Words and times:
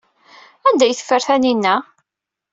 Anda 0.67 0.83
ay 0.85 0.93
t-teffer 0.93 1.21
Taninna? 1.27 1.75